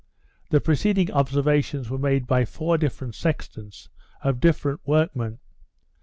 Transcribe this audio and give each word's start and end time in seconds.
The 0.49 0.59
preceding 0.59 1.11
observations 1.11 1.91
were 1.91 1.99
made 1.99 2.25
by 2.25 2.43
four 2.43 2.75
different 2.79 3.13
sextants, 3.13 3.87
of 4.23 4.39
different 4.39 4.79
workmen. 4.83 5.37